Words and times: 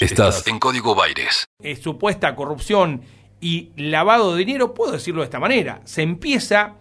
Estás 0.00 0.46
en 0.46 0.58
Código 0.58 0.94
Baires. 0.94 1.46
eh, 1.62 1.74
supuesta 1.74 2.36
corrupción 2.36 3.00
y 3.40 3.70
lavado 3.76 4.34
de 4.34 4.44
dinero, 4.44 4.74
puedo 4.74 4.92
decirlo 4.92 5.22
de 5.22 5.26
esta 5.26 5.40
manera, 5.40 5.80
se 5.84 6.02
empieza 6.02 6.74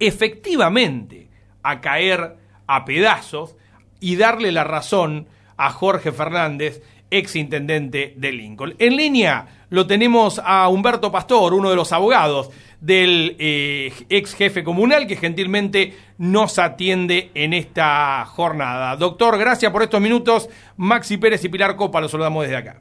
efectivamente 0.00 1.30
a 1.62 1.80
caer 1.80 2.36
a 2.66 2.84
pedazos 2.84 3.54
y 4.00 4.16
darle 4.16 4.50
la 4.50 4.64
razón 4.64 5.28
a 5.56 5.70
Jorge 5.70 6.10
Fernández, 6.10 6.82
ex 7.10 7.36
intendente 7.36 8.14
de 8.16 8.32
Lincoln. 8.32 8.74
En 8.78 8.96
línea 8.96 9.46
lo 9.70 9.86
tenemos 9.86 10.40
a 10.44 10.68
Humberto 10.68 11.12
Pastor, 11.12 11.54
uno 11.54 11.70
de 11.70 11.76
los 11.76 11.92
abogados 11.92 12.50
del 12.80 13.36
eh, 13.38 13.92
ex 14.08 14.34
jefe 14.34 14.62
comunal 14.62 15.06
que 15.06 15.16
gentilmente 15.16 15.94
nos 16.18 16.58
atiende 16.58 17.30
en 17.34 17.52
esta 17.52 18.24
jornada. 18.24 18.96
Doctor, 18.96 19.38
gracias 19.38 19.72
por 19.72 19.82
estos 19.82 20.00
minutos. 20.00 20.48
Maxi 20.76 21.16
Pérez 21.16 21.44
y 21.44 21.48
Pilar 21.48 21.76
Copa 21.76 22.00
los 22.00 22.10
saludamos 22.10 22.44
desde 22.44 22.56
acá. 22.56 22.80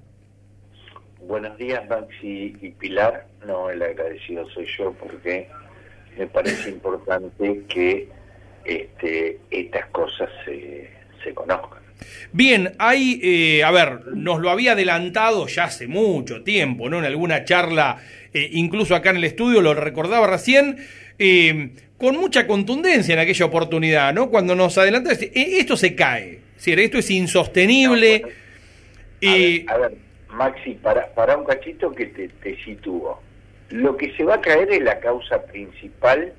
Buenos 1.22 1.58
días, 1.58 1.88
Maxi 1.90 2.56
y 2.62 2.72
Pilar. 2.72 3.28
No, 3.46 3.70
el 3.70 3.82
agradecido 3.82 4.48
soy 4.50 4.66
yo 4.78 4.94
porque 4.94 5.50
me 6.18 6.28
parece 6.28 6.70
importante 6.70 7.64
que 7.68 8.10
este, 8.64 9.40
estas 9.52 9.88
cosas 9.88 10.30
se 10.46 11.34
conozcan. 11.34 11.77
Bien, 12.32 12.74
hay, 12.78 13.20
eh, 13.24 13.64
a 13.64 13.72
ver, 13.72 14.08
nos 14.08 14.40
lo 14.40 14.50
había 14.50 14.74
adelantado 14.74 15.48
ya 15.48 15.66
hace 15.66 15.88
mucho 15.88 16.44
tiempo, 16.44 16.90
¿no? 16.90 17.00
En 17.00 17.06
alguna 17.06 17.46
charla, 17.46 17.98
eh, 18.34 18.50
incluso 18.54 18.96
acá 18.96 19.12
en 19.12 19.18
el 19.18 19.24
estudio, 19.24 19.62
lo 19.62 19.74
recordaba 19.74 20.28
recién, 20.28 20.78
eh, 21.20 21.70
con 21.98 22.16
mucha 22.18 22.46
contundencia 22.46 23.14
en 23.14 23.20
aquella 23.20 23.46
oportunidad, 23.46 24.14
¿no? 24.14 24.30
Cuando 24.30 24.56
nos 24.56 24.78
adelantaba, 24.78 25.16
eh, 25.16 25.32
esto 25.34 25.76
se 25.76 25.96
cae, 25.96 26.40
decir, 26.56 26.80
esto 26.80 27.00
es 27.00 27.10
insostenible. 27.10 28.20
No, 28.20 28.28
bueno, 28.28 28.38
a, 29.22 29.36
eh, 29.36 29.66
ver, 29.66 29.70
a 29.70 29.78
ver, 29.78 29.98
Maxi, 30.30 30.74
para, 30.76 31.08
para 31.14 31.38
un 31.38 31.46
cachito 31.46 31.92
que 31.92 32.06
te, 32.08 32.28
te 32.28 32.64
sitúo. 32.64 33.22
Lo 33.70 33.98
que 33.98 34.16
se 34.16 34.24
va 34.24 34.36
a 34.36 34.42
caer 34.42 34.72
es 34.72 34.82
la 34.82 35.00
causa 35.00 35.44
principal, 35.44 36.34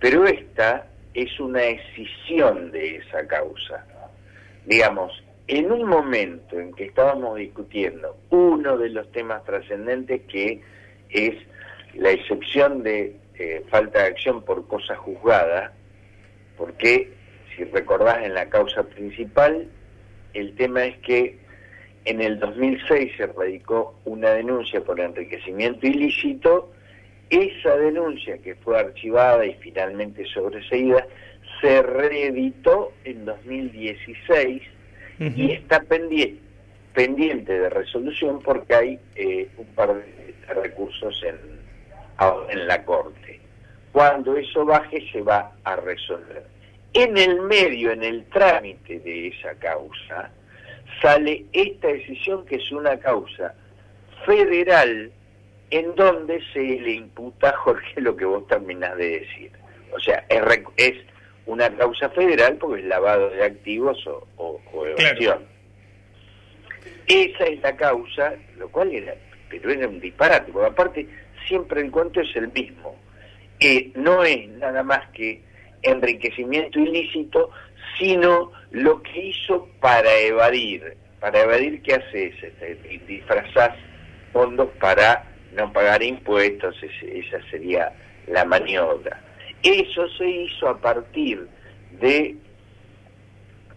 pero 0.00 0.26
esta 0.26 0.86
es 1.14 1.38
una 1.38 1.62
escisión 1.62 2.72
de 2.72 2.96
esa 2.96 3.26
causa. 3.26 3.84
Digamos, 4.66 5.22
en 5.46 5.70
un 5.70 5.88
momento 5.88 6.58
en 6.58 6.72
que 6.74 6.86
estábamos 6.86 7.38
discutiendo 7.38 8.16
uno 8.30 8.76
de 8.76 8.90
los 8.90 9.10
temas 9.12 9.44
trascendentes 9.44 10.22
que 10.22 10.60
es 11.10 11.34
la 11.94 12.10
excepción 12.10 12.82
de 12.82 13.16
eh, 13.38 13.64
falta 13.70 14.02
de 14.02 14.08
acción 14.08 14.42
por 14.42 14.66
cosa 14.66 14.96
juzgada, 14.96 15.72
porque 16.56 17.12
si 17.54 17.64
recordás 17.64 18.24
en 18.24 18.34
la 18.34 18.48
causa 18.48 18.82
principal, 18.82 19.68
el 20.34 20.54
tema 20.56 20.84
es 20.84 20.98
que 20.98 21.38
en 22.04 22.20
el 22.20 22.38
2006 22.40 23.12
se 23.16 23.26
radicó 23.26 23.98
una 24.04 24.30
denuncia 24.30 24.80
por 24.80 25.00
enriquecimiento 25.00 25.86
ilícito, 25.86 26.72
esa 27.30 27.76
denuncia 27.76 28.38
que 28.38 28.54
fue 28.56 28.78
archivada 28.78 29.44
y 29.44 29.54
finalmente 29.54 30.24
sobreseída 30.26 31.06
se 31.60 31.82
reeditó 31.82 32.92
en 33.04 33.24
2016 33.24 34.62
y 35.18 35.52
está 35.52 35.80
pendiente, 35.80 36.40
pendiente 36.94 37.58
de 37.58 37.70
resolución 37.70 38.40
porque 38.42 38.74
hay 38.74 38.98
eh, 39.14 39.48
un 39.56 39.66
par 39.74 39.94
de 39.94 40.54
recursos 40.54 41.22
en, 41.24 41.36
en 42.50 42.66
la 42.66 42.84
Corte. 42.84 43.40
Cuando 43.92 44.36
eso 44.36 44.64
baje 44.64 45.02
se 45.10 45.22
va 45.22 45.52
a 45.64 45.76
resolver. 45.76 46.44
En 46.92 47.16
el 47.16 47.42
medio, 47.42 47.92
en 47.92 48.02
el 48.02 48.24
trámite 48.26 48.98
de 49.00 49.28
esa 49.28 49.54
causa, 49.54 50.30
sale 51.00 51.44
esta 51.52 51.88
decisión 51.88 52.44
que 52.46 52.56
es 52.56 52.72
una 52.72 52.98
causa 52.98 53.54
federal 54.24 55.10
en 55.70 55.94
donde 55.94 56.40
se 56.52 56.60
le 56.60 56.92
imputa 56.92 57.50
a 57.50 57.56
Jorge 57.58 58.00
lo 58.00 58.16
que 58.16 58.24
vos 58.24 58.46
terminás 58.46 58.96
de 58.96 59.20
decir. 59.20 59.50
O 59.92 60.00
sea, 60.00 60.24
es, 60.28 60.42
es 60.76 60.94
una 61.46 61.70
causa 61.76 62.08
federal 62.10 62.56
porque 62.56 62.82
es 62.82 62.86
lavado 62.86 63.30
de 63.30 63.44
activos 63.44 64.04
o, 64.06 64.26
o, 64.36 64.60
o 64.72 64.86
evasión. 64.86 65.16
Claro. 65.16 65.42
Esa 67.06 67.44
es 67.44 67.60
la 67.62 67.76
causa, 67.76 68.34
lo 68.56 68.68
cual 68.68 68.92
era, 68.92 69.14
pero 69.48 69.70
era 69.70 69.88
un 69.88 70.00
disparate, 70.00 70.52
porque 70.52 70.68
aparte 70.68 71.06
siempre 71.46 71.80
el 71.80 71.90
cuento 71.90 72.20
es 72.20 72.34
el 72.34 72.52
mismo. 72.52 72.96
Eh, 73.60 73.92
no 73.94 74.24
es 74.24 74.48
nada 74.48 74.82
más 74.82 75.08
que 75.10 75.40
enriquecimiento 75.82 76.78
ilícito, 76.78 77.50
sino 77.98 78.52
lo 78.72 79.02
que 79.02 79.26
hizo 79.28 79.68
para 79.80 80.12
evadir. 80.18 80.96
Para 81.20 81.40
evadir, 81.40 81.80
¿qué 81.82 81.94
haces? 81.94 82.34
Este, 82.42 82.74
disfrazás 83.06 83.76
fondos 84.32 84.68
para 84.80 85.24
no 85.52 85.72
pagar 85.72 86.02
impuestos, 86.02 86.76
esa 86.82 87.40
sería 87.50 87.92
la 88.26 88.44
maniobra. 88.44 89.22
Eso 89.62 90.08
se 90.16 90.28
hizo 90.28 90.68
a 90.68 90.78
partir 90.78 91.48
de 92.00 92.36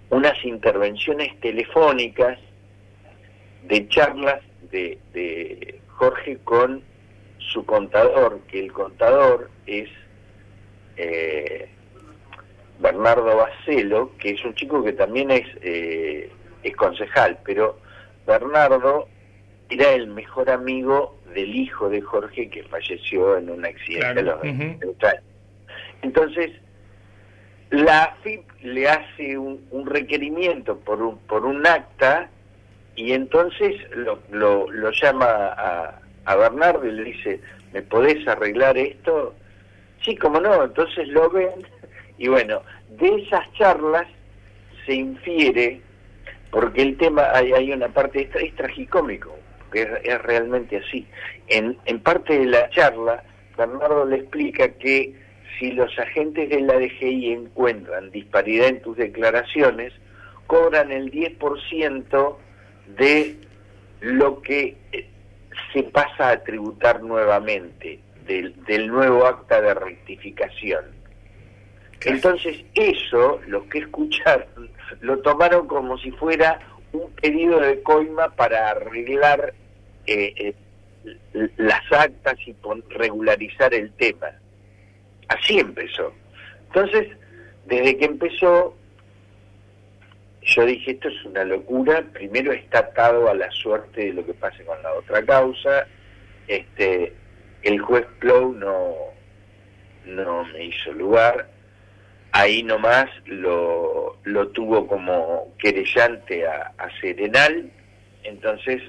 unas 0.09 0.43
intervenciones 0.43 1.39
telefónicas, 1.39 2.37
de 3.63 3.87
charlas 3.89 4.41
de, 4.71 4.97
de 5.13 5.79
Jorge 5.87 6.37
con 6.43 6.81
su 7.37 7.65
contador, 7.65 8.39
que 8.47 8.59
el 8.59 8.71
contador 8.71 9.49
es 9.65 9.89
eh, 10.97 11.69
Bernardo 12.79 13.35
Bacelo, 13.35 14.11
que 14.17 14.31
es 14.31 14.43
un 14.45 14.53
chico 14.55 14.83
que 14.83 14.93
también 14.93 15.31
es, 15.31 15.47
eh, 15.61 16.31
es 16.63 16.75
concejal, 16.75 17.39
pero 17.43 17.79
Bernardo 18.25 19.07
era 19.69 19.91
el 19.91 20.07
mejor 20.07 20.49
amigo 20.49 21.17
del 21.33 21.55
hijo 21.55 21.89
de 21.89 22.01
Jorge 22.01 22.49
que 22.49 22.63
falleció 22.63 23.37
en 23.37 23.49
un 23.49 23.65
accidente 23.65 24.23
Claro, 24.23 24.41
los. 24.43 25.23
Entonces, 26.01 26.51
la 27.71 28.03
AFIP 28.03 28.43
le 28.63 28.89
hace 28.89 29.37
un, 29.37 29.85
requerimiento 29.85 30.79
por 30.79 31.01
un, 31.01 31.17
por 31.19 31.45
un 31.45 31.65
acta 31.65 32.29
y 32.95 33.13
entonces 33.13 33.75
lo, 33.95 34.19
lo, 34.31 34.91
llama 34.91 35.25
a, 35.25 35.99
a 36.25 36.35
Bernardo 36.35 36.85
y 36.85 36.91
le 36.91 37.03
dice, 37.03 37.39
¿me 37.73 37.81
podés 37.81 38.27
arreglar 38.27 38.77
esto? 38.77 39.35
Sí, 40.03 40.15
como 40.15 40.39
no, 40.39 40.63
entonces 40.63 41.07
lo 41.09 41.29
ven 41.29 41.65
y 42.17 42.27
bueno, 42.27 42.61
de 42.99 43.15
esas 43.15 43.51
charlas 43.53 44.05
se 44.85 44.93
infiere, 44.93 45.81
porque 46.51 46.81
el 46.81 46.97
tema, 46.97 47.29
hay, 47.33 47.53
hay 47.53 47.71
una 47.71 47.87
parte, 47.87 48.21
es, 48.21 48.43
es 48.43 48.55
tragicómico, 48.55 49.35
porque 49.59 49.83
es, 49.83 49.89
es 50.03 50.21
realmente 50.23 50.77
así. 50.77 51.07
En, 51.47 51.77
en 51.85 51.99
parte 52.01 52.37
de 52.37 52.45
la 52.45 52.69
charla, 52.71 53.23
Bernardo 53.57 54.05
le 54.05 54.17
explica 54.17 54.67
que 54.73 55.13
si 55.59 55.71
los 55.71 55.97
agentes 55.99 56.49
de 56.49 56.61
la 56.61 56.79
DGI 56.79 57.33
encuentran 57.33 58.11
disparidad 58.11 58.67
en 58.67 58.81
tus 58.81 58.97
declaraciones, 58.97 59.93
cobran 60.47 60.91
el 60.91 61.11
10% 61.11 62.37
de 62.97 63.35
lo 64.01 64.41
que 64.41 64.77
eh, 64.91 65.07
se 65.73 65.83
pasa 65.83 66.29
a 66.29 66.43
tributar 66.43 67.03
nuevamente, 67.03 67.99
del, 68.25 68.63
del 68.65 68.87
nuevo 68.87 69.25
acta 69.25 69.61
de 69.61 69.73
rectificación. 69.73 70.85
Entonces 72.05 72.63
eso, 72.75 73.41
los 73.47 73.65
que 73.65 73.79
escucharon, 73.79 74.69
lo 75.01 75.19
tomaron 75.19 75.67
como 75.67 75.97
si 75.97 76.11
fuera 76.11 76.59
un 76.93 77.11
pedido 77.11 77.59
de 77.59 77.81
coima 77.83 78.29
para 78.29 78.71
arreglar 78.71 79.53
eh, 80.07 80.33
eh, 81.33 81.49
las 81.57 81.81
actas 81.91 82.35
y 82.45 82.55
regularizar 82.89 83.73
el 83.73 83.91
tema. 83.93 84.27
Así 85.29 85.59
empezó. 85.59 86.13
Entonces, 86.67 87.07
desde 87.65 87.97
que 87.97 88.05
empezó, 88.05 88.75
yo 90.41 90.65
dije, 90.65 90.91
esto 90.91 91.07
es 91.07 91.25
una 91.25 91.43
locura, 91.43 92.03
primero 92.13 92.51
está 92.51 92.79
atado 92.79 93.29
a 93.29 93.35
la 93.35 93.49
suerte 93.51 94.05
de 94.05 94.13
lo 94.13 94.25
que 94.25 94.33
pase 94.33 94.63
con 94.65 94.81
la 94.81 94.93
otra 94.93 95.23
causa, 95.23 95.87
este, 96.47 97.13
el 97.61 97.79
juez 97.79 98.05
Plow 98.19 98.53
no, 98.53 98.95
no 100.05 100.45
me 100.45 100.65
hizo 100.65 100.91
lugar, 100.93 101.47
ahí 102.31 102.63
nomás 102.63 103.05
lo, 103.25 104.17
lo 104.23 104.47
tuvo 104.49 104.87
como 104.87 105.53
querellante 105.59 106.47
a, 106.47 106.73
a 106.77 106.89
Serenal, 106.99 107.69
entonces 108.23 108.81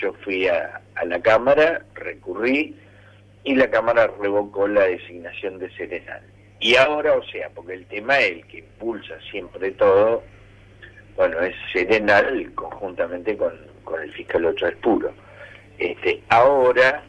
yo 0.00 0.14
fui 0.24 0.48
a, 0.48 0.80
a 0.94 1.04
la 1.04 1.20
Cámara, 1.20 1.84
recurrí 1.94 2.74
y 3.46 3.54
la 3.54 3.70
Cámara 3.70 4.10
revocó 4.20 4.66
la 4.66 4.82
designación 4.82 5.60
de 5.60 5.70
Serenal. 5.76 6.20
Y 6.58 6.74
ahora, 6.74 7.12
o 7.12 7.22
sea, 7.22 7.48
porque 7.50 7.74
el 7.74 7.86
tema 7.86 8.18
es 8.18 8.32
el 8.32 8.46
que 8.48 8.58
impulsa 8.58 9.14
siempre 9.30 9.70
todo, 9.70 10.24
bueno, 11.14 11.38
es 11.40 11.54
Serenal 11.72 12.52
conjuntamente 12.56 13.36
con, 13.36 13.54
con 13.84 14.02
el 14.02 14.12
fiscal 14.12 14.46
Ocho 14.46 14.66
Espuro. 14.66 15.12
Este, 15.78 16.20
ahora, 16.28 17.04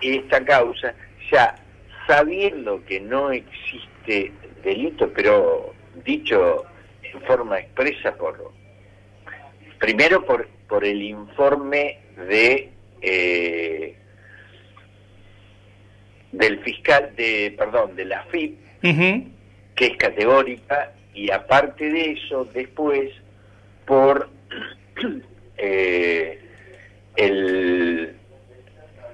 esta 0.00 0.44
causa, 0.44 0.94
ya 1.32 1.56
sabiendo 2.06 2.80
que 2.84 3.00
no 3.00 3.32
existe 3.32 4.32
delito, 4.62 5.12
pero 5.12 5.74
dicho 6.04 6.64
en 7.02 7.20
forma 7.22 7.58
expresa 7.58 8.14
por 8.14 8.52
primero 9.80 10.24
por, 10.24 10.46
por 10.68 10.84
el 10.84 11.02
informe 11.02 11.98
de 12.28 12.70
eh, 13.02 13.96
del 16.38 16.60
fiscal, 16.60 17.14
de 17.16 17.54
perdón, 17.56 17.96
de 17.96 18.04
la 18.04 18.24
FIP, 18.24 18.58
que 18.82 19.86
es 19.86 19.96
categórica, 19.96 20.92
y 21.14 21.30
aparte 21.30 21.90
de 21.90 22.12
eso, 22.12 22.44
después 22.52 23.10
por 23.86 24.28
eh, 25.56 26.40
el, 27.16 28.16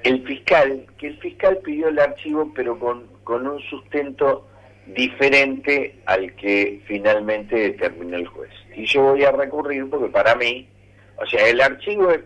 el 0.04 0.26
fiscal, 0.26 0.86
que 0.98 1.08
el 1.08 1.18
fiscal 1.18 1.58
pidió 1.58 1.88
el 1.88 1.98
archivo 1.98 2.52
pero 2.54 2.78
con, 2.78 3.06
con 3.24 3.46
un 3.46 3.60
sustento 3.62 4.46
diferente 4.86 5.96
al 6.06 6.34
que 6.34 6.80
finalmente 6.86 7.56
determinó 7.56 8.16
el 8.16 8.26
juez. 8.26 8.50
Y 8.74 8.86
yo 8.86 9.02
voy 9.02 9.24
a 9.24 9.32
recurrir 9.32 9.88
porque 9.88 10.08
para 10.08 10.34
mí, 10.34 10.68
o 11.16 11.26
sea, 11.26 11.46
el 11.48 11.60
archivo 11.60 12.10
es, 12.10 12.20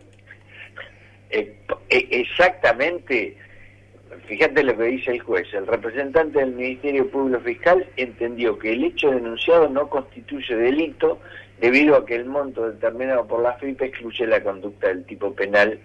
exactamente, 1.88 3.37
fíjate 4.27 4.63
lo 4.63 4.77
que 4.77 4.85
dice 4.85 5.13
el 5.13 5.21
juez, 5.21 5.47
el 5.53 5.67
representante 5.67 6.39
del 6.39 6.53
Ministerio 6.53 7.11
Público 7.11 7.41
Fiscal 7.41 7.87
entendió 7.97 8.59
que 8.59 8.73
el 8.73 8.85
hecho 8.85 9.11
denunciado 9.11 9.69
no 9.69 9.89
constituye 9.89 10.57
delito 10.57 11.21
debido 11.61 11.97
a 11.97 12.07
que 12.07 12.17
el 12.17 12.25
monto 12.25 12.71
determinado 12.71 13.27
por 13.27 13.43
la 13.43 13.55
FIP 13.55 13.83
excluye 13.83 14.27
la 14.27 14.43
conducta 14.43 14.89
del 14.89 15.05
tipo 15.05 15.35
penal 15.35 15.79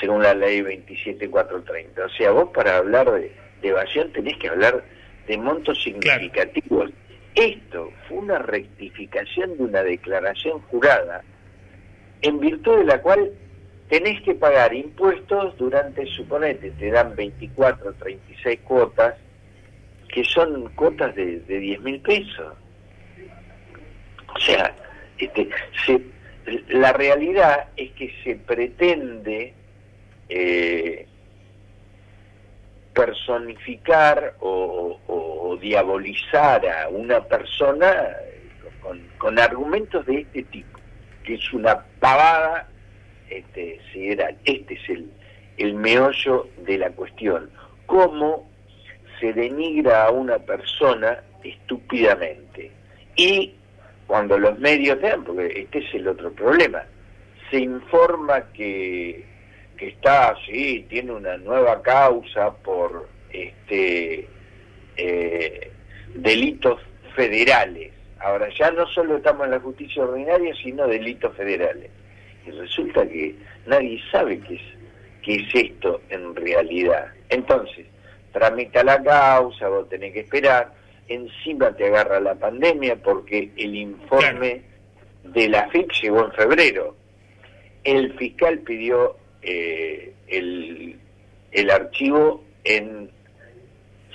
según 0.00 0.22
la 0.22 0.34
ley 0.34 0.60
27430. 0.60 2.04
O 2.04 2.08
sea, 2.10 2.30
vos 2.30 2.50
para 2.54 2.76
hablar 2.76 3.10
de, 3.10 3.32
evasión 3.62 4.12
tenés 4.12 4.36
que 4.38 4.48
hablar 4.48 4.82
de 5.26 5.38
montos 5.38 5.82
significativos. 5.82 6.90
Esto 7.34 7.92
fue 8.08 8.18
una 8.18 8.38
rectificación 8.38 9.56
de 9.56 9.64
una 9.64 9.82
declaración 9.82 10.60
jurada 10.62 11.22
en 12.22 12.40
virtud 12.40 12.78
de 12.78 12.84
la 12.84 13.00
cual 13.00 13.30
tenés 13.90 14.22
que 14.22 14.34
pagar 14.34 14.72
impuestos 14.72 15.58
durante, 15.58 16.06
suponete, 16.06 16.70
te 16.70 16.90
dan 16.90 17.14
24, 17.14 17.92
36 17.94 18.60
cuotas, 18.60 19.16
que 20.08 20.24
son 20.24 20.70
cuotas 20.74 21.14
de, 21.14 21.40
de 21.40 21.58
10 21.58 21.80
mil 21.82 22.00
pesos. 22.00 22.54
O 24.34 24.40
sea, 24.40 24.74
este, 25.18 25.50
la 26.68 26.92
realidad 26.92 27.68
es 27.76 27.90
que 27.92 28.14
se 28.24 28.36
pretende 28.36 29.54
eh, 30.28 31.06
personificar 32.94 34.34
o, 34.40 34.98
diabolizar 35.60 36.66
a 36.66 36.88
una 36.88 37.20
persona 37.20 38.16
con, 39.18 39.38
argumentos 39.38 40.06
de 40.06 40.20
este 40.20 40.42
tipo, 40.44 40.78
que 41.22 41.34
es 41.34 41.52
una 41.52 41.84
pavada 42.00 42.69
este, 43.30 43.80
Este 44.44 44.74
es 44.74 44.88
el, 44.88 45.10
el 45.56 45.74
meollo 45.74 46.48
de 46.66 46.78
la 46.78 46.90
cuestión. 46.90 47.50
¿Cómo 47.86 48.48
se 49.20 49.32
denigra 49.32 50.06
a 50.06 50.10
una 50.10 50.38
persona 50.38 51.22
estúpidamente? 51.42 52.70
Y 53.16 53.54
cuando 54.06 54.38
los 54.38 54.58
medios 54.58 55.00
dan, 55.00 55.24
porque 55.24 55.46
este 55.56 55.78
es 55.78 55.94
el 55.94 56.08
otro 56.08 56.32
problema, 56.32 56.82
se 57.50 57.60
informa 57.60 58.52
que 58.52 59.30
que 59.80 59.88
está, 59.88 60.36
sí, 60.44 60.84
tiene 60.90 61.10
una 61.12 61.38
nueva 61.38 61.80
causa 61.80 62.52
por 62.52 63.08
este 63.32 64.28
eh, 64.98 65.72
delitos 66.14 66.82
federales. 67.16 67.90
Ahora 68.18 68.48
ya 68.58 68.70
no 68.72 68.86
solo 68.88 69.16
estamos 69.16 69.46
en 69.46 69.52
la 69.52 69.60
justicia 69.60 70.02
ordinaria, 70.02 70.54
sino 70.62 70.86
delitos 70.86 71.34
federales. 71.34 71.90
Y 72.46 72.50
resulta 72.50 73.06
que 73.06 73.34
nadie 73.66 74.00
sabe 74.10 74.40
qué 74.40 74.54
es, 74.54 74.62
qué 75.22 75.34
es 75.36 75.54
esto 75.54 76.00
en 76.08 76.34
realidad. 76.34 77.06
Entonces, 77.28 77.86
tramita 78.32 78.82
la 78.84 79.02
causa, 79.02 79.68
vos 79.68 79.88
tenés 79.88 80.12
que 80.12 80.20
esperar, 80.20 80.72
encima 81.08 81.74
te 81.76 81.86
agarra 81.86 82.20
la 82.20 82.34
pandemia 82.34 82.96
porque 82.96 83.50
el 83.56 83.74
informe 83.74 84.62
de 85.24 85.48
la 85.48 85.68
FIP 85.68 85.90
llegó 86.02 86.24
en 86.24 86.32
febrero. 86.32 86.96
El 87.84 88.12
fiscal 88.14 88.58
pidió 88.60 89.16
eh, 89.42 90.12
el, 90.28 90.96
el, 91.52 91.70
archivo 91.70 92.44
en 92.64 93.10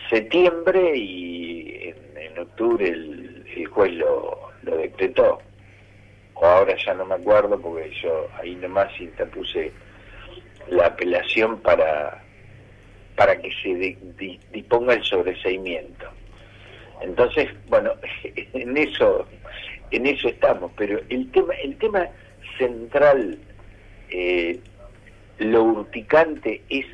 septiembre 0.10 0.96
y 0.96 1.94
en, 2.16 2.40
octubre 2.40 2.88
el, 2.88 3.66
juez 3.72 3.94
lo, 3.94 4.52
lo, 4.64 4.78
decretó. 4.78 5.40
O 6.36 6.46
ahora 6.46 6.76
ya 6.78 6.94
no 6.94 7.06
me 7.06 7.16
acuerdo 7.16 7.60
porque 7.60 7.92
yo 8.02 8.28
ahí 8.38 8.56
nomás 8.56 8.90
interpuse 9.00 9.72
la 10.70 10.88
apelación 10.88 11.60
para 11.62 12.22
para 13.16 13.38
que 13.38 13.50
se 13.64 13.98
disponga 14.52 14.94
el 14.94 15.04
sobreseimiento. 15.06 16.06
Entonces, 17.02 17.50
bueno, 17.68 17.94
en 18.54 18.78
eso 18.78 19.28
en 19.92 20.06
eso 20.06 20.28
estamos, 20.28 20.72
pero 20.76 21.00
el 21.10 21.32
tema 21.32 21.54
el 21.64 21.78
tema 21.78 22.10
central 22.58 23.38
eh, 24.10 24.60
lo 25.40 25.64
urticante 25.64 26.62
es 26.70 26.86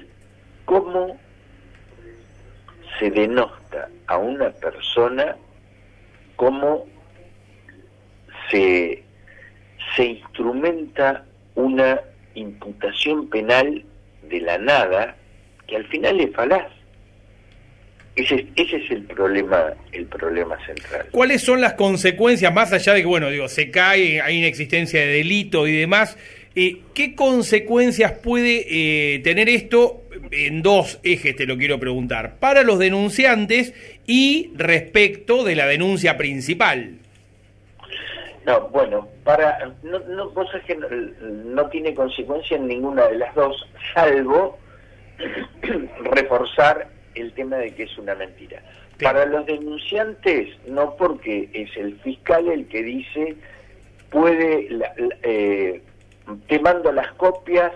cómo 0.65 1.19
se 2.99 3.09
denota 3.09 3.89
a 4.07 4.17
una 4.17 4.51
persona, 4.51 5.35
cómo 6.35 6.85
se, 8.49 9.03
se 9.95 10.05
instrumenta 10.05 11.25
una 11.55 11.99
imputación 12.35 13.29
penal 13.29 13.83
de 14.29 14.41
la 14.41 14.57
nada 14.57 15.15
que 15.67 15.75
al 15.75 15.87
final 15.87 16.19
es 16.19 16.33
falaz. 16.33 16.67
Ese, 18.15 18.45
ese 18.55 18.75
es 18.75 18.91
el 18.91 19.03
problema, 19.03 19.73
el 19.93 20.05
problema 20.05 20.57
central. 20.65 21.07
¿Cuáles 21.11 21.41
son 21.41 21.61
las 21.61 21.73
consecuencias, 21.73 22.53
más 22.53 22.73
allá 22.73 22.93
de 22.93 23.01
que, 23.01 23.07
bueno, 23.07 23.29
digo, 23.29 23.47
se 23.47 23.71
cae, 23.71 24.21
hay 24.21 24.37
inexistencia 24.37 24.99
de 24.99 25.07
delito 25.07 25.65
y 25.65 25.71
demás, 25.71 26.17
eh, 26.53 26.79
¿Qué 26.93 27.15
consecuencias 27.15 28.11
puede 28.11 28.65
eh, 28.69 29.19
tener 29.19 29.47
esto? 29.47 30.03
En 30.31 30.61
dos 30.61 30.99
ejes 31.03 31.35
te 31.35 31.45
lo 31.45 31.57
quiero 31.57 31.79
preguntar. 31.79 32.39
Para 32.39 32.63
los 32.63 32.77
denunciantes 32.77 33.73
y 34.05 34.51
respecto 34.55 35.43
de 35.43 35.55
la 35.55 35.65
denuncia 35.65 36.17
principal. 36.17 37.00
No, 38.51 38.67
bueno, 38.67 39.07
para 39.23 39.73
no, 39.81 39.99
no 39.99 40.33
cosas 40.33 40.61
que 40.65 40.75
no, 40.75 41.69
tiene 41.69 41.95
consecuencia 41.95 42.57
en 42.57 42.67
ninguna 42.67 43.07
de 43.07 43.19
las 43.19 43.33
dos, 43.33 43.65
salvo 43.93 44.57
reforzar 46.11 46.89
el 47.15 47.31
tema 47.31 47.55
de 47.55 47.73
que 47.73 47.83
es 47.83 47.97
una 47.97 48.13
mentira. 48.13 48.61
Para 49.01 49.25
los 49.25 49.45
denunciantes, 49.45 50.49
no 50.67 50.97
porque 50.97 51.49
es 51.53 51.77
el 51.77 51.97
fiscal 52.01 52.49
el 52.49 52.67
que 52.67 52.83
dice 52.83 53.37
puede 54.09 54.67
eh, 55.23 55.81
te 56.49 56.59
mando 56.59 56.91
las 56.91 57.09
copias 57.13 57.71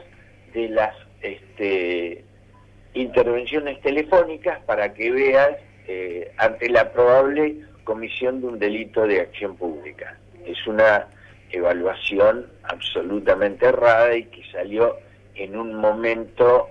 de 0.54 0.68
las 0.68 0.94
este, 1.22 2.26
intervenciones 2.94 3.80
telefónicas 3.80 4.60
para 4.66 4.94
que 4.94 5.10
veas 5.10 5.56
eh, 5.88 6.34
ante 6.36 6.68
la 6.68 6.92
probable 6.92 7.62
comisión 7.86 8.42
de 8.42 8.48
un 8.48 8.60
delito 8.60 9.08
de 9.08 9.22
acción 9.22 9.56
pública. 9.56 10.18
Es 10.46 10.66
una 10.68 11.08
evaluación 11.52 12.48
absolutamente 12.64 13.68
errada 13.68 14.16
y 14.16 14.26
que 14.26 14.44
salió 14.52 14.98
en 15.36 15.58
un 15.58 15.76
momento 15.76 16.70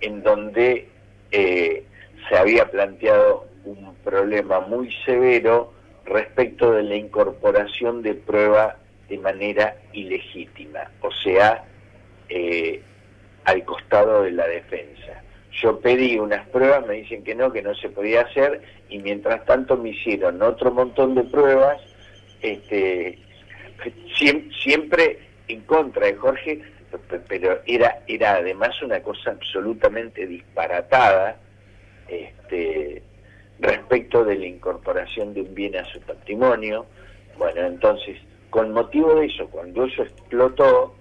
en 0.00 0.22
donde 0.22 0.88
eh, 1.30 1.84
se 2.28 2.36
había 2.36 2.70
planteado 2.70 3.46
un 3.64 3.94
problema 4.04 4.60
muy 4.60 4.92
severo 5.04 5.72
respecto 6.04 6.72
de 6.72 6.82
la 6.82 6.96
incorporación 6.96 8.02
de 8.02 8.14
prueba 8.14 8.76
de 9.08 9.18
manera 9.18 9.76
ilegítima, 9.92 10.90
o 11.00 11.10
sea, 11.10 11.64
eh, 12.28 12.82
al 13.44 13.64
costado 13.64 14.22
de 14.22 14.32
la 14.32 14.46
defensa. 14.46 15.22
Yo 15.52 15.78
pedí 15.80 16.18
unas 16.18 16.46
pruebas, 16.48 16.86
me 16.86 16.94
dicen 16.94 17.22
que 17.22 17.34
no, 17.34 17.52
que 17.52 17.62
no 17.62 17.74
se 17.74 17.88
podía 17.88 18.22
hacer, 18.22 18.60
y 18.88 18.98
mientras 18.98 19.44
tanto 19.44 19.76
me 19.76 19.90
hicieron 19.90 20.42
otro 20.42 20.70
montón 20.72 21.14
de 21.14 21.22
pruebas, 21.24 21.80
este, 22.44 23.18
siempre 24.62 25.18
en 25.48 25.62
contra 25.62 26.06
de 26.06 26.14
Jorge, 26.14 26.60
pero 27.26 27.60
era, 27.66 28.02
era 28.06 28.34
además 28.36 28.80
una 28.82 29.00
cosa 29.00 29.30
absolutamente 29.30 30.26
disparatada 30.26 31.36
este, 32.08 33.02
respecto 33.58 34.24
de 34.24 34.36
la 34.36 34.46
incorporación 34.46 35.34
de 35.34 35.40
un 35.40 35.54
bien 35.54 35.76
a 35.76 35.84
su 35.86 36.00
patrimonio. 36.00 36.86
Bueno, 37.38 37.62
entonces 37.62 38.18
con 38.50 38.72
motivo 38.72 39.14
de 39.16 39.26
eso, 39.26 39.48
cuando 39.48 39.84
eso 39.84 40.02
explotó, 40.02 40.94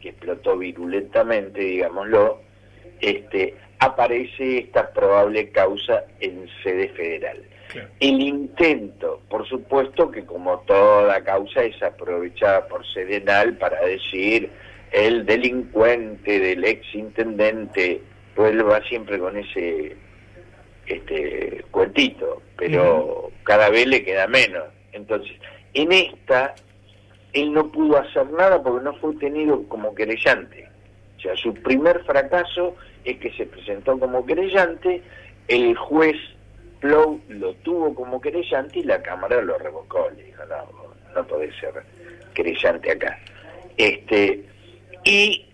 que 0.00 0.10
explotó 0.10 0.56
virulentamente, 0.56 1.60
digámoslo, 1.60 2.40
este, 3.00 3.56
aparece 3.80 4.58
esta 4.58 4.92
probable 4.92 5.50
causa 5.50 6.04
en 6.20 6.46
sede 6.62 6.88
federal. 6.90 7.42
El 8.00 8.20
intento, 8.20 9.20
por 9.28 9.46
supuesto 9.48 10.10
que 10.10 10.24
como 10.24 10.58
toda 10.60 11.22
causa 11.24 11.62
es 11.62 11.82
aprovechada 11.82 12.66
por 12.68 12.86
Serenal 12.86 13.56
para 13.56 13.80
decir 13.80 14.50
el 14.90 15.24
delincuente 15.24 16.38
del 16.38 16.64
ex 16.64 16.94
intendente, 16.94 18.02
pues 18.34 18.52
él 18.52 18.68
va 18.68 18.82
siempre 18.82 19.18
con 19.18 19.36
ese 19.36 19.96
este 20.86 21.64
cuentito, 21.70 22.42
pero 22.56 23.30
cada 23.44 23.70
vez 23.70 23.86
le 23.86 24.04
queda 24.04 24.26
menos. 24.26 24.64
Entonces, 24.92 25.32
en 25.74 25.92
esta, 25.92 26.54
él 27.32 27.52
no 27.52 27.70
pudo 27.70 27.98
hacer 27.98 28.30
nada 28.30 28.62
porque 28.62 28.84
no 28.84 28.94
fue 28.96 29.14
tenido 29.16 29.62
como 29.68 29.94
querellante. 29.94 30.68
O 31.16 31.20
sea, 31.20 31.36
su 31.36 31.54
primer 31.54 32.04
fracaso 32.04 32.76
es 33.04 33.18
que 33.18 33.32
se 33.32 33.46
presentó 33.46 33.98
como 33.98 34.26
querellante, 34.26 35.02
el 35.48 35.76
juez 35.76 36.16
Plow 36.82 37.20
lo 37.28 37.54
tuvo 37.54 37.94
como 37.94 38.20
querellante 38.20 38.80
y 38.80 38.82
la 38.82 39.00
Cámara 39.00 39.40
lo 39.40 39.56
revocó. 39.56 40.10
Le 40.16 40.24
dijo, 40.24 40.42
no, 40.46 40.92
no 41.14 41.26
puede 41.28 41.52
ser 41.60 41.72
querellante 42.34 42.90
acá. 42.90 43.18
Este, 43.76 44.44
y 45.04 45.46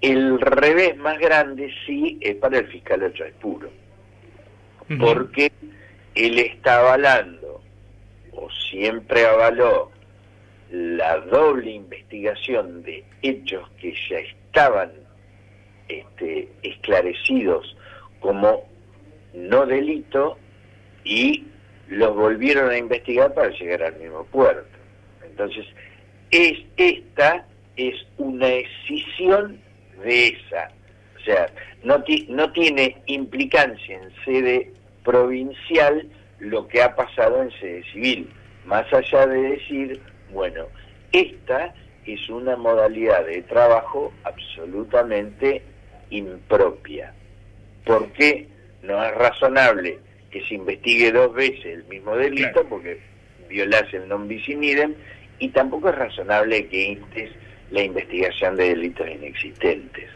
el 0.00 0.40
revés 0.40 0.96
más 0.96 1.18
grande 1.18 1.72
sí 1.84 2.18
es 2.20 2.36
para 2.36 2.58
el 2.58 2.68
fiscal 2.68 3.02
Ocho 3.02 3.24
Puro, 3.40 3.68
porque 5.00 5.50
él 6.14 6.38
está 6.38 6.78
avalando, 6.78 7.60
o 8.32 8.48
siempre 8.70 9.26
avaló, 9.26 9.90
la 10.70 11.18
doble 11.18 11.72
investigación 11.72 12.82
de 12.84 13.04
hechos 13.22 13.68
que 13.80 13.92
ya 14.08 14.18
estaban 14.18 14.92
este, 15.88 16.48
esclarecidos 16.62 17.76
como 18.20 18.68
no 19.34 19.66
delito 19.66 20.38
y 21.06 21.46
los 21.88 22.14
volvieron 22.14 22.70
a 22.70 22.76
investigar 22.76 23.32
para 23.32 23.50
llegar 23.50 23.84
al 23.84 23.96
mismo 23.96 24.24
puerto. 24.24 24.66
Entonces, 25.24 25.64
es, 26.30 26.58
esta 26.76 27.46
es 27.76 27.94
una 28.18 28.48
escisión 28.48 29.60
de 30.02 30.28
esa. 30.28 30.68
O 31.16 31.24
sea, 31.24 31.46
no, 31.84 32.02
no 32.28 32.52
tiene 32.52 33.00
implicancia 33.06 34.00
en 34.00 34.10
sede 34.24 34.72
provincial 35.04 36.08
lo 36.40 36.66
que 36.68 36.82
ha 36.82 36.94
pasado 36.94 37.42
en 37.42 37.50
sede 37.52 37.84
civil, 37.92 38.28
más 38.64 38.92
allá 38.92 39.26
de 39.26 39.40
decir, 39.42 40.00
bueno, 40.32 40.66
esta 41.12 41.72
es 42.04 42.28
una 42.28 42.56
modalidad 42.56 43.24
de 43.26 43.42
trabajo 43.42 44.12
absolutamente 44.24 45.62
impropia. 46.10 47.12
porque 47.84 48.48
no 48.82 49.02
es 49.04 49.14
razonable 49.14 49.98
que 50.36 50.46
se 50.46 50.54
investigue 50.54 51.12
dos 51.12 51.32
veces 51.34 51.64
el 51.64 51.84
mismo 51.84 52.16
delito 52.16 52.66
porque 52.68 53.00
violase 53.48 53.96
el 53.96 54.08
non 54.08 54.28
bis 54.28 54.44
in 54.48 54.62
idem 54.62 54.92
y 55.38 55.48
tampoco 55.48 55.88
es 55.88 55.94
razonable 55.96 56.66
que 56.68 56.92
instes 56.92 57.30
la 57.70 57.82
investigación 57.82 58.56
de 58.56 58.68
delitos 58.68 59.08
inexistentes. 59.08 60.10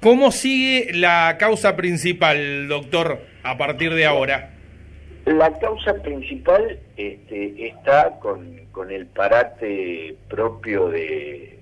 ¿Cómo 0.00 0.30
sigue 0.30 0.92
la 0.92 1.36
causa 1.38 1.76
principal, 1.76 2.68
doctor, 2.68 3.20
a 3.42 3.56
partir 3.56 3.94
de 3.94 4.04
ahora? 4.04 4.50
La 5.24 5.50
causa 5.58 5.94
principal 6.02 6.78
este, 6.96 7.66
está 7.66 8.18
con, 8.20 8.66
con, 8.70 8.90
el 8.90 9.06
parate 9.06 10.14
propio 10.28 10.88
de, 10.88 11.58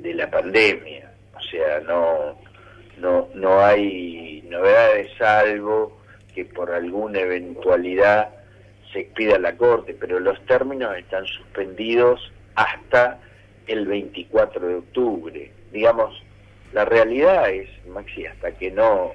de 0.00 0.14
la 0.14 0.28
pandemia. 0.28 1.10
O 1.34 1.40
sea, 1.40 1.80
no, 1.86 2.36
no, 3.02 3.28
no 3.34 3.60
hay 3.60 4.44
novedades 4.48 5.10
salvo 5.18 6.00
que 6.32 6.44
por 6.44 6.70
alguna 6.70 7.18
eventualidad 7.18 8.30
se 8.92 9.02
pida 9.16 9.38
la 9.38 9.56
Corte, 9.56 9.94
pero 9.98 10.20
los 10.20 10.40
términos 10.46 10.96
están 10.96 11.26
suspendidos 11.26 12.32
hasta 12.54 13.18
el 13.66 13.86
24 13.86 14.68
de 14.68 14.74
octubre. 14.76 15.50
Digamos, 15.72 16.22
la 16.72 16.84
realidad 16.84 17.50
es, 17.50 17.68
Maxi, 17.88 18.24
hasta 18.24 18.52
que 18.52 18.70
no, 18.70 19.12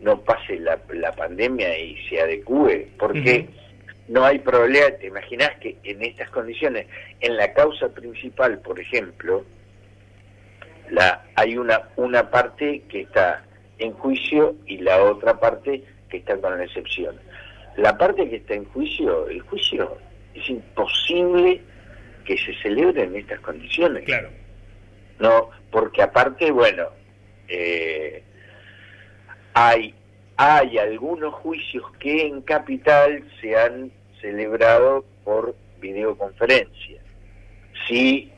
no 0.00 0.20
pase 0.20 0.58
la, 0.58 0.78
la 0.92 1.12
pandemia 1.12 1.78
y 1.78 1.96
se 2.08 2.20
adecue, 2.20 2.88
porque 2.98 3.48
no 4.08 4.24
hay 4.24 4.40
problema, 4.40 4.90
te 5.00 5.06
imaginas 5.06 5.52
que 5.58 5.78
en 5.84 6.02
estas 6.02 6.28
condiciones, 6.30 6.86
en 7.20 7.36
la 7.36 7.52
causa 7.54 7.88
principal, 7.88 8.58
por 8.58 8.78
ejemplo, 8.78 9.44
la, 10.90 11.24
hay 11.34 11.56
una, 11.56 11.88
una 11.96 12.30
parte 12.30 12.82
que 12.88 13.02
está 13.02 13.44
en 13.78 13.92
juicio 13.92 14.54
y 14.66 14.78
la 14.78 15.02
otra 15.02 15.38
parte 15.38 15.84
que 16.08 16.18
está 16.18 16.36
con 16.38 16.58
la 16.58 16.64
excepción. 16.64 17.16
La 17.76 17.96
parte 17.96 18.28
que 18.28 18.36
está 18.36 18.54
en 18.54 18.64
juicio, 18.66 19.28
el 19.28 19.40
juicio 19.42 19.96
es 20.34 20.48
imposible 20.48 21.60
que 22.24 22.36
se 22.36 22.54
celebre 22.62 23.04
en 23.04 23.16
estas 23.16 23.40
condiciones. 23.40 24.04
Claro. 24.04 24.28
No, 25.18 25.50
porque 25.70 26.02
aparte, 26.02 26.50
bueno, 26.50 26.88
eh, 27.48 28.22
hay, 29.54 29.94
hay 30.36 30.78
algunos 30.78 31.34
juicios 31.34 31.84
que 31.98 32.26
en 32.26 32.42
capital 32.42 33.24
se 33.40 33.56
han 33.56 33.90
celebrado 34.20 35.04
por 35.24 35.54
videoconferencia. 35.80 37.00
Si, 37.86 38.30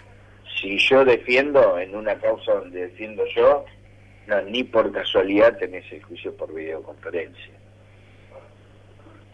si 0.61 0.79
yo 0.79 1.05
defiendo 1.05 1.79
en 1.79 1.95
una 1.95 2.15
causa 2.17 2.55
donde 2.55 2.89
defiendo 2.89 3.25
yo, 3.35 3.65
no, 4.27 4.41
ni 4.43 4.65
por 4.65 4.93
casualidad 4.93 5.57
tenés 5.59 5.91
el 5.93 6.03
juicio 6.03 6.35
por 6.37 6.55
videoconferencia. 6.55 7.53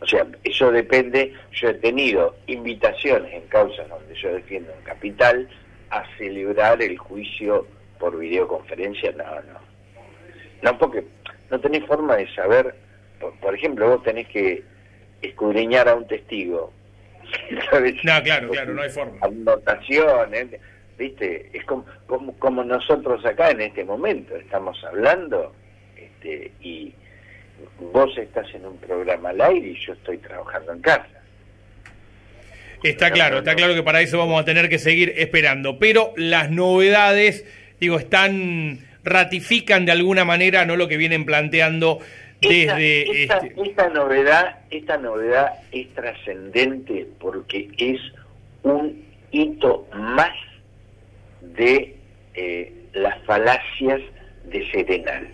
O 0.01 0.07
sea, 0.07 0.27
eso 0.45 0.73
depende, 0.73 1.35
yo 1.53 1.69
he 1.69 1.75
tenido 1.75 2.35
invitaciones 2.47 3.35
en 3.35 3.43
causas 3.49 3.89
donde 3.89 4.15
yo 4.15 4.33
defiendo 4.33 4.73
en 4.73 4.81
capital 4.83 5.49
a 5.91 6.05
celebrar 6.17 6.81
el 6.81 6.97
juicio 6.97 7.67
por 7.99 8.19
videoconferencia, 8.19 9.13
no, 9.13 9.25
no. 9.25 9.61
No, 10.63 10.79
porque 10.79 11.05
no 11.51 11.61
tenés 11.61 11.85
forma 11.87 12.17
de 12.17 12.33
saber, 12.35 12.75
por, 13.41 13.55
ejemplo, 13.55 13.89
vos 13.89 14.03
tenés 14.03 14.27
que 14.29 14.63
escudriñar 15.21 15.89
a 15.89 15.95
un 15.95 16.07
testigo. 16.07 16.73
No, 18.03 18.23
claro, 18.23 18.51
claro, 18.51 18.75
no 18.75 18.83
hay 18.83 18.91
forma. 18.91 19.19
Anotaciones, 19.21 20.49
¿viste? 21.01 21.49
Es 21.55 21.65
como, 21.65 21.87
como, 22.07 22.39
como 22.39 22.63
nosotros 22.63 23.25
acá 23.25 23.51
en 23.51 23.63
este 23.63 23.85
momento 23.85 24.37
estamos 24.37 24.77
hablando 24.85 25.55
este, 25.97 26.53
y 26.61 26.93
vos 27.93 28.17
estás 28.19 28.55
en 28.55 28.67
un 28.67 28.77
programa 28.77 29.31
al 29.31 29.41
aire 29.41 29.69
y 29.69 29.87
yo 29.87 29.95
estoy 29.95 30.19
trabajando 30.19 30.73
en 30.73 30.81
casa. 30.83 31.09
Está 32.83 33.11
claro, 33.11 33.39
está 33.39 33.55
claro 33.55 33.75
que 33.75 33.83
para 33.83 34.03
eso 34.03 34.19
vamos 34.19 34.41
a 34.41 34.45
tener 34.45 34.69
que 34.69 34.79
seguir 34.79 35.15
esperando. 35.17 35.79
Pero 35.79 36.13
las 36.17 36.51
novedades, 36.51 37.47
digo, 37.81 37.99
están, 37.99 38.81
ratifican 39.03 39.87
de 39.87 39.93
alguna 39.93 40.27
manera 40.27 40.67
no 40.67 40.77
lo 40.77 40.87
que 40.87 40.99
vienen 40.99 41.25
planteando 41.25 41.99
desde 42.43 43.23
esta, 43.23 43.39
este... 43.39 43.63
esta 43.63 43.89
novedad, 43.89 44.59
esta 44.71 44.99
novedad 44.99 45.61
es 45.73 45.89
trascendente 45.95 47.07
porque 47.19 47.69
es 47.79 48.01
un 48.63 49.03
hito 49.31 49.87
más 49.95 50.31
de 51.41 51.97
eh, 52.35 52.73
las 52.93 53.19
falacias 53.25 54.01
de 54.45 54.71
Serenal. 54.71 55.29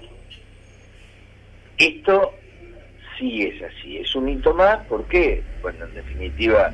Esto 1.78 2.34
sí 3.18 3.42
es 3.42 3.62
así, 3.62 3.98
es 3.98 4.14
un 4.14 4.28
hito 4.28 4.54
más, 4.54 4.84
¿por 4.86 5.04
qué? 5.08 5.42
Bueno, 5.62 5.84
en 5.84 5.94
definitiva, 5.94 6.72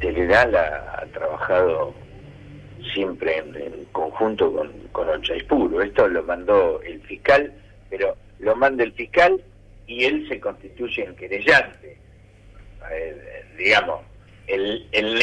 Telenal 0.00 0.54
ha, 0.56 1.06
trabajado 1.12 1.94
siempre 2.92 3.38
en, 3.38 3.84
conjunto 3.92 4.52
con, 4.52 4.72
con 4.92 5.08
Puro. 5.48 5.82
Esto 5.82 6.08
lo 6.08 6.22
mandó 6.24 6.80
el 6.82 7.00
fiscal, 7.02 7.52
pero 7.90 8.16
lo 8.40 8.56
manda 8.56 8.82
el 8.82 8.92
fiscal 8.92 9.40
y 9.86 10.04
él 10.04 10.26
se 10.28 10.40
constituye 10.40 11.04
en 11.04 11.14
querellante. 11.14 11.96
digamos, 13.56 14.00
el, 14.46 14.86
el 14.92 15.22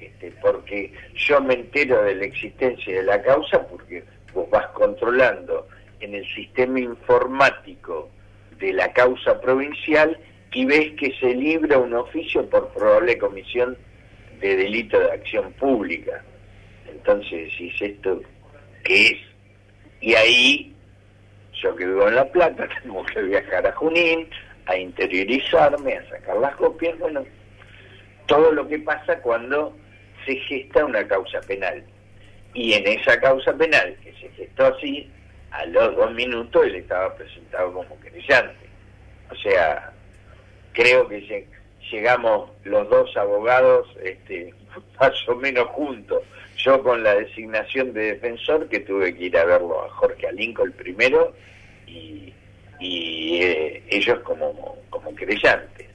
este, 0.00 0.32
porque 0.42 0.92
yo 1.14 1.40
me 1.40 1.54
entero 1.54 2.02
de 2.02 2.14
la 2.14 2.24
existencia 2.26 2.96
de 2.96 3.02
la 3.02 3.22
causa 3.22 3.66
porque 3.66 4.04
vos 4.32 4.48
vas 4.50 4.66
controlando 4.68 5.66
en 6.00 6.14
el 6.14 6.26
sistema 6.34 6.78
informático 6.80 8.10
de 8.58 8.72
la 8.72 8.92
causa 8.92 9.40
provincial 9.40 10.18
y 10.52 10.64
ves 10.64 10.92
que 10.98 11.12
se 11.20 11.34
libra 11.34 11.78
un 11.78 11.94
oficio 11.94 12.48
por 12.48 12.68
probable 12.68 13.18
comisión 13.18 13.76
de 14.40 14.56
delito 14.56 14.98
de 14.98 15.12
acción 15.12 15.52
pública. 15.54 16.22
Entonces 16.88 17.50
decís, 17.50 17.74
¿esto 17.80 18.22
qué 18.84 19.06
es? 19.08 19.18
Y 20.00 20.14
ahí, 20.14 20.74
yo 21.62 21.74
que 21.76 21.86
vivo 21.86 22.08
en 22.08 22.14
La 22.14 22.30
Plata, 22.30 22.68
tengo 22.82 23.04
que 23.04 23.22
viajar 23.22 23.66
a 23.66 23.72
Junín, 23.72 24.28
a 24.66 24.76
interiorizarme, 24.76 25.94
a 25.94 26.08
sacar 26.08 26.36
las 26.38 26.56
copias, 26.56 26.98
bueno, 26.98 27.24
todo 28.26 28.52
lo 28.52 28.66
que 28.66 28.78
pasa 28.78 29.20
cuando 29.20 29.76
se 30.26 30.36
gesta 30.36 30.84
una 30.84 31.06
causa 31.06 31.40
penal. 31.42 31.82
Y 32.52 32.72
en 32.72 32.86
esa 32.86 33.18
causa 33.20 33.54
penal 33.54 33.96
que 34.02 34.12
se 34.14 34.28
gestó 34.30 34.66
así, 34.66 35.08
a 35.50 35.64
los 35.66 35.96
dos 35.96 36.12
minutos 36.12 36.66
él 36.66 36.76
estaba 36.76 37.14
presentado 37.14 37.72
como 37.72 37.98
querellante. 38.00 38.66
O 39.30 39.34
sea, 39.36 39.92
creo 40.72 41.08
que 41.08 41.46
llegamos 41.90 42.50
los 42.64 42.88
dos 42.90 43.16
abogados 43.16 43.88
este, 44.02 44.52
más 45.00 45.28
o 45.28 45.36
menos 45.36 45.66
juntos. 45.68 46.22
Yo 46.56 46.82
con 46.82 47.02
la 47.02 47.14
designación 47.14 47.92
de 47.92 48.14
defensor, 48.14 48.68
que 48.68 48.80
tuve 48.80 49.14
que 49.14 49.24
ir 49.24 49.36
a 49.36 49.44
verlo 49.44 49.84
a 49.84 49.90
Jorge 49.90 50.26
Alinco 50.26 50.64
el 50.64 50.72
primero, 50.72 51.34
y, 51.86 52.32
eh, 52.80 53.82
ellos 53.88 54.20
como, 54.20 54.78
como 54.90 55.14
creyentes. 55.14 55.85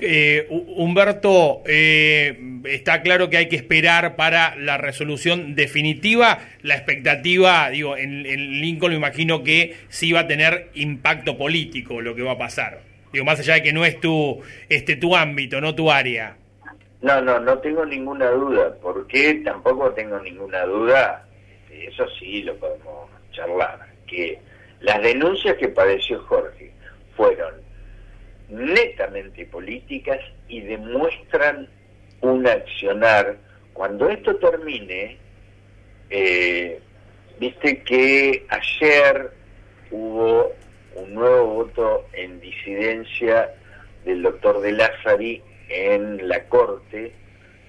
Eh, 0.00 0.46
Humberto, 0.48 1.62
eh, 1.66 2.60
está 2.64 3.02
claro 3.02 3.28
que 3.28 3.36
hay 3.36 3.48
que 3.48 3.56
esperar 3.56 4.16
para 4.16 4.56
la 4.56 4.78
resolución 4.78 5.54
definitiva. 5.54 6.38
La 6.62 6.74
expectativa, 6.74 7.68
digo, 7.70 7.96
en, 7.96 8.26
en, 8.26 8.60
Lincoln 8.60 8.92
me 8.92 8.96
imagino 8.96 9.42
que 9.42 9.76
sí 9.88 10.12
va 10.12 10.20
a 10.20 10.26
tener 10.26 10.70
impacto 10.74 11.36
político 11.36 12.00
lo 12.00 12.14
que 12.14 12.22
va 12.22 12.32
a 12.32 12.38
pasar. 12.38 12.80
Digo, 13.12 13.24
más 13.24 13.40
allá 13.40 13.54
de 13.54 13.62
que 13.62 13.72
no 13.72 13.84
es 13.84 14.00
tu, 14.00 14.40
este, 14.68 14.96
tu 14.96 15.16
ámbito, 15.16 15.60
no 15.60 15.74
tu 15.74 15.90
área. 15.90 16.36
No, 17.02 17.20
no, 17.20 17.40
no 17.40 17.58
tengo 17.58 17.84
ninguna 17.84 18.30
duda. 18.30 18.74
porque 18.80 19.34
Tampoco 19.44 19.90
tengo 19.90 20.18
ninguna 20.20 20.64
duda. 20.64 21.26
Eso 21.70 22.06
sí 22.18 22.42
lo 22.42 22.54
podemos 22.56 23.10
charlar. 23.32 23.86
Que 24.06 24.38
las 24.80 25.02
denuncias 25.02 25.56
que 25.56 25.68
padeció 25.68 26.20
Jorge 26.24 26.70
fueron 27.16 27.54
netamente 28.50 29.46
políticas 29.46 30.18
y 30.48 30.60
demuestran 30.60 31.68
un 32.20 32.46
accionar. 32.46 33.36
Cuando 33.72 34.08
esto 34.08 34.36
termine, 34.36 35.16
eh, 36.10 36.80
viste 37.38 37.82
que 37.82 38.46
ayer 38.48 39.30
hubo 39.90 40.52
un 40.96 41.14
nuevo 41.14 41.46
voto 41.46 42.06
en 42.12 42.40
disidencia 42.40 43.50
del 44.04 44.22
doctor 44.22 44.60
de 44.60 44.72
Lázari 44.72 45.42
en 45.68 46.28
la 46.28 46.44
Corte 46.44 47.12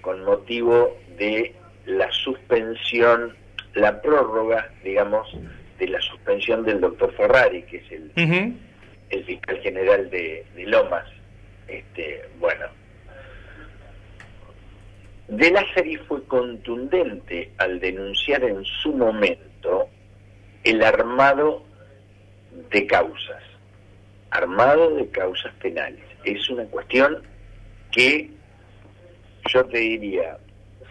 con 0.01 0.23
motivo 0.23 0.97
de 1.17 1.53
la 1.85 2.11
suspensión, 2.11 3.35
la 3.75 4.01
prórroga, 4.01 4.69
digamos, 4.83 5.27
de 5.77 5.87
la 5.87 6.01
suspensión 6.01 6.63
del 6.63 6.81
doctor 6.81 7.13
Ferrari, 7.13 7.63
que 7.63 7.77
es 7.77 7.91
el, 7.91 8.11
el 9.11 9.25
fiscal 9.25 9.59
general 9.59 10.09
de, 10.09 10.45
Lomas. 10.65 11.05
Este, 11.67 12.25
bueno, 12.39 12.65
de 15.27 15.51
Lázari 15.51 15.97
fue 15.97 16.23
contundente 16.25 17.51
al 17.57 17.79
denunciar 17.79 18.43
en 18.43 18.63
su 18.65 18.93
momento 18.93 19.87
el 20.63 20.83
armado 20.83 21.63
de 22.69 22.85
causas, 22.87 23.43
armado 24.31 24.95
de 24.95 25.09
causas 25.09 25.53
penales. 25.55 26.03
Es 26.23 26.49
una 26.49 26.65
cuestión 26.65 27.23
que 27.91 28.29
yo 29.49 29.65
te 29.65 29.77
diría, 29.77 30.37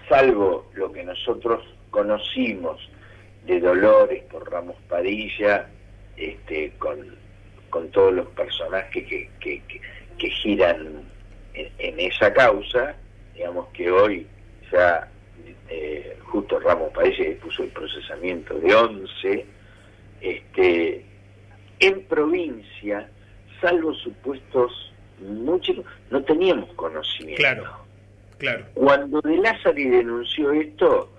salvo 0.08 0.70
lo 0.74 0.90
que 0.92 1.04
nosotros 1.04 1.62
conocimos 1.90 2.80
de 3.46 3.60
Dolores 3.60 4.22
por 4.24 4.50
Ramos 4.50 4.76
Padilla, 4.88 5.68
este, 6.16 6.72
con, 6.78 7.16
con 7.70 7.90
todos 7.90 8.12
los 8.12 8.26
personajes 8.28 9.06
que, 9.06 9.30
que, 9.40 9.62
que, 10.18 10.30
giran 10.30 11.02
en, 11.54 12.00
esa 12.00 12.32
causa, 12.32 12.94
digamos 13.34 13.68
que 13.68 13.90
hoy 13.90 14.26
ya 14.70 15.08
eh, 15.68 16.16
justo 16.24 16.60
Ramos 16.60 16.92
Padilla 16.92 17.24
puso 17.42 17.62
el 17.62 17.70
procesamiento 17.70 18.54
de 18.54 18.74
11, 18.74 19.46
este, 20.20 21.04
en 21.78 22.02
provincia, 22.02 23.08
salvo 23.60 23.94
supuestos 23.94 24.92
muchos, 25.20 25.76
no 26.10 26.22
teníamos 26.22 26.72
conocimiento. 26.74 27.42
Claro, 27.42 27.64
claro. 28.38 28.64
Cuando 28.74 29.20
De 29.20 29.36
Lázari 29.36 29.88
denunció 29.88 30.52
esto, 30.52 31.10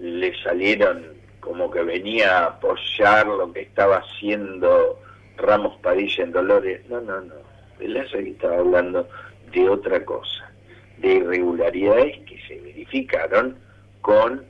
le 0.00 0.36
salieron 0.42 1.18
como 1.40 1.70
que 1.70 1.82
venía 1.82 2.38
a 2.38 2.46
apoyar 2.46 3.26
lo 3.26 3.52
que 3.52 3.62
estaba 3.62 3.98
haciendo 3.98 5.00
Ramos 5.38 5.78
Padilla 5.80 6.24
en 6.24 6.32
Dolores. 6.32 6.88
No, 6.88 7.00
no, 7.00 7.20
no. 7.20 7.34
Lázari 7.80 8.30
estaba 8.30 8.58
hablando 8.58 9.08
de 9.52 9.68
otra 9.68 10.04
cosa, 10.04 10.50
de 10.98 11.14
irregularidades 11.14 12.18
que 12.26 12.40
se 12.46 12.60
verificaron 12.60 13.56
con 14.00 14.44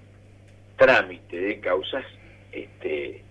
trámite 0.76 1.38
de 1.38 1.60
causas 1.60 2.04
este, 2.52 3.22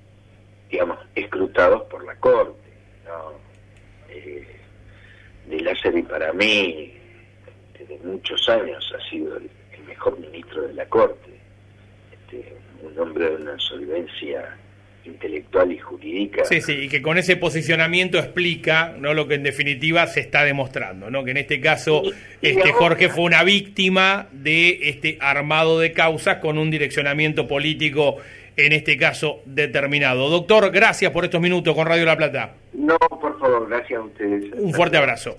digamos, 0.70 1.00
escrutados 1.16 1.84
por 1.84 2.06
la 2.06 2.16
Corte. 2.18 2.70
¿no? 3.06 3.34
Eh, 4.10 4.46
de 5.48 5.60
Lázaro 5.62 6.04
para 6.08 6.34
mí, 6.34 6.94
desde 7.78 7.98
muchos 8.04 8.48
años, 8.50 8.94
ha 8.96 9.10
sido 9.10 9.38
el, 9.38 9.50
mejor 9.88 10.20
ministro 10.20 10.64
de 10.64 10.74
la 10.74 10.86
Corte, 10.88 11.40
este, 12.12 12.58
un 12.84 13.00
hombre 13.00 13.30
de 13.30 13.36
una 13.38 13.58
solvencia 13.58 14.58
intelectual 15.08 15.72
y 15.72 15.78
jurídica. 15.78 16.46
Sí, 16.46 16.62
sí, 16.62 16.74
y 16.74 16.90
que 16.90 17.02
con 17.02 17.18
ese 17.18 17.36
posicionamiento 17.38 18.18
explica 18.20 18.96
no 18.98 19.14
lo 19.14 19.28
que 19.28 19.36
en 19.36 19.44
definitiva 19.44 20.06
se 20.08 20.20
está 20.20 20.44
demostrando, 20.44 21.10
¿no? 21.10 21.24
Que 21.24 21.32
en 21.32 21.38
este 21.38 21.60
caso 21.60 22.04
este 22.42 22.72
Jorge 22.72 23.10
fue 23.10 23.24
una 23.24 23.44
víctima 23.44 24.28
de 24.32 24.90
este 24.90 25.18
armado 25.20 25.80
de 25.80 25.92
causas 25.92 26.38
con 26.38 26.58
un 26.58 26.70
direccionamiento 26.70 27.48
político 27.48 28.18
en 28.58 28.74
este 28.74 28.98
caso 28.98 29.42
determinado. 29.46 30.30
Doctor, 30.30 30.72
gracias 30.72 31.12
por 31.12 31.24
estos 31.24 31.40
minutos 31.40 31.76
con 31.76 31.86
Radio 31.86 32.06
La 32.06 32.18
Plata. 32.18 32.56
No, 32.74 32.98
por 32.98 33.40
favor, 33.40 33.70
gracias 33.70 34.00
a 34.00 34.04
ustedes. 34.04 34.52
Un 34.58 34.74
fuerte 34.74 34.98
abrazo. 34.98 35.38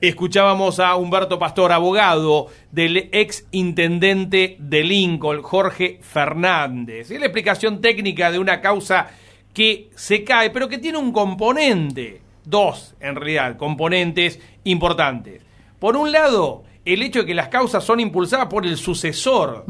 Escuchábamos 0.00 0.78
a 0.78 0.94
Humberto 0.94 1.40
Pastor, 1.40 1.72
abogado 1.72 2.46
del 2.70 3.08
ex 3.12 3.46
intendente 3.50 4.56
de 4.60 4.84
Lincoln, 4.84 5.42
Jorge 5.42 5.98
Fernández. 6.02 7.10
Es 7.10 7.18
la 7.18 7.26
explicación 7.26 7.80
técnica 7.80 8.30
de 8.30 8.38
una 8.38 8.60
causa 8.60 9.10
que 9.52 9.90
se 9.96 10.22
cae, 10.22 10.50
pero 10.50 10.68
que 10.68 10.78
tiene 10.78 10.98
un 10.98 11.12
componente, 11.12 12.20
dos 12.44 12.94
en 13.00 13.16
realidad, 13.16 13.56
componentes 13.56 14.40
importantes. 14.62 15.42
Por 15.80 15.96
un 15.96 16.12
lado, 16.12 16.62
el 16.84 17.02
hecho 17.02 17.20
de 17.20 17.26
que 17.26 17.34
las 17.34 17.48
causas 17.48 17.82
son 17.82 17.98
impulsadas 17.98 18.46
por 18.46 18.64
el 18.64 18.76
sucesor 18.76 19.66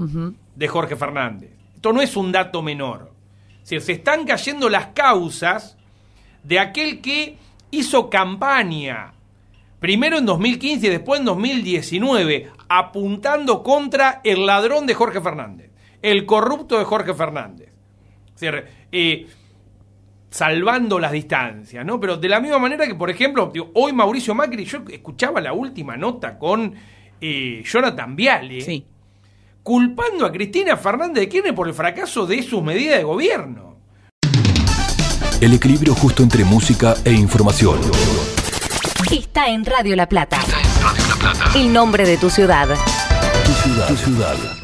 de 0.55 0.69
Jorge 0.69 0.95
Fernández. 0.95 1.62
Esto 1.83 1.93
no 1.93 2.01
es 2.01 2.17
un 2.17 2.31
dato 2.31 2.63
menor. 2.63 3.11
se 3.65 3.75
están 3.75 4.25
cayendo 4.25 4.69
las 4.69 4.87
causas 4.95 5.77
de 6.45 6.61
aquel 6.61 7.01
que 7.01 7.37
hizo 7.73 8.09
campaña, 8.09 9.15
primero 9.81 10.17
en 10.17 10.25
2015 10.25 10.87
y 10.87 10.91
después 10.91 11.19
en 11.19 11.27
2019, 11.27 12.53
apuntando 12.69 13.65
contra 13.65 14.21
el 14.23 14.47
ladrón 14.47 14.87
de 14.87 14.95
Jorge 14.95 15.21
Fernández, 15.21 15.73
el 16.03 16.25
corrupto 16.25 16.79
de 16.79 16.85
Jorge 16.85 17.15
Fernández. 17.15 17.73
Eh, 18.93 19.27
salvando 20.31 21.01
las 21.01 21.11
distancias, 21.11 21.85
¿no? 21.85 21.99
Pero 21.99 22.17
de 22.17 22.29
la 22.29 22.39
misma 22.39 22.61
manera 22.61 22.87
que, 22.87 22.95
por 22.95 23.11
ejemplo, 23.11 23.53
hoy 23.75 23.93
Mauricio 23.93 24.37
Macri, 24.37 24.65
yo 24.67 24.85
escuchaba 24.89 25.41
la 25.41 25.53
última 25.53 25.97
nota 25.97 26.39
con 26.39 26.77
eh, 27.21 27.61
Jonathan 27.67 28.15
Viale. 28.15 28.61
Sí 28.61 28.87
culpando 29.63 30.27
a 30.27 30.33
Cristina 30.33 30.77
Fernández 30.77 31.23
de 31.23 31.29
Kirchner 31.29 31.55
por 31.55 31.69
el 31.69 31.75
fracaso 31.75 32.27
de 32.27 32.43
sus 32.43 32.63
medidas 32.63 32.99
de 32.99 33.05
gobierno. 33.05 33.77
El 35.41 35.55
equilibrio 35.55 35.95
justo 35.95 36.23
entre 36.23 36.45
música 36.45 36.95
e 37.05 37.13
información. 37.13 37.81
Está 39.11 39.49
en 39.49 39.65
Radio 39.65 39.97
La 39.97 40.09
Plata. 40.09 40.39
Está 40.39 40.59
en 40.61 40.83
Radio 40.83 41.05
La 41.09 41.17
Plata. 41.17 41.59
El 41.59 41.73
nombre 41.73 42.07
de 42.07 42.17
tu 42.17 42.31
ciudad. 42.31 42.69
Tu 43.45 43.53
ciudad. 43.53 43.89
Tu 43.89 43.97
ciudad. 43.97 44.62